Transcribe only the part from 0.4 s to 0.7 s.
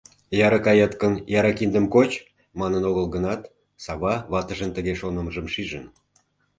—Яра